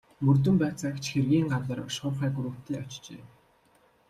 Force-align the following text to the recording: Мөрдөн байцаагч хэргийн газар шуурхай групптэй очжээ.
Мөрдөн 0.25 0.55
байцаагч 0.61 1.03
хэргийн 1.13 1.47
газар 1.53 1.79
шуурхай 1.95 2.29
групптэй 2.37 2.77
очжээ. 2.83 3.21